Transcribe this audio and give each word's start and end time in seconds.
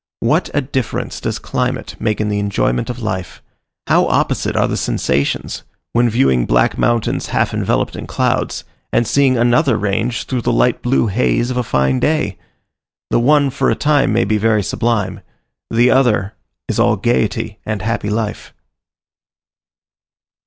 What 0.21 0.49
a 0.55 0.61
difference 0.61 1.21
does 1.21 1.37
climate 1.37 1.95
make 1.99 2.19
in 2.19 2.27
the 2.29 2.39
enjoyment 2.39 2.89
of 2.89 3.03
life! 3.03 3.39
How 3.85 4.07
opposite 4.07 4.55
are 4.55 4.67
the 4.67 4.75
sensations 4.75 5.61
when 5.93 6.09
viewing 6.09 6.47
black 6.47 6.75
mountains 6.75 7.27
half 7.27 7.53
enveloped 7.53 7.95
in 7.95 8.07
clouds, 8.07 8.63
and 8.91 9.05
seeing 9.05 9.37
another 9.37 9.77
range 9.77 10.23
through 10.23 10.41
the 10.41 10.51
light 10.51 10.81
blue 10.81 11.05
haze 11.05 11.51
of 11.51 11.57
a 11.57 11.61
fine 11.61 11.99
day! 11.99 12.39
The 13.11 13.19
one 13.19 13.51
for 13.51 13.69
a 13.69 13.75
time 13.75 14.11
may 14.11 14.25
be 14.25 14.39
very 14.39 14.63
sublime; 14.63 15.21
the 15.69 15.91
other 15.91 16.33
is 16.67 16.79
all 16.79 16.95
gaiety 16.95 17.59
and 17.63 17.83
happy 17.83 18.09
life. 18.09 18.55